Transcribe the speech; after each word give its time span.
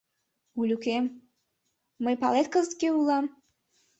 —Улюкем, 0.59 1.03
мый, 2.03 2.15
палет, 2.21 2.47
кызыт 2.53 2.73
кӧ 2.81 2.87
улам? 2.99 3.25